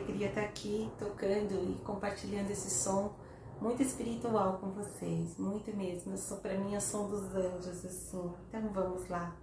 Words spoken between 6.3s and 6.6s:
para